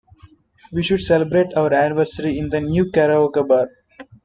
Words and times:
We 0.73 0.81
should 0.81 1.01
celebrate 1.01 1.53
our 1.55 1.71
anniversary 1.71 2.39
in 2.39 2.49
the 2.49 2.59
new 2.59 2.85
karaoke 2.85 3.47
bar. 3.47 3.69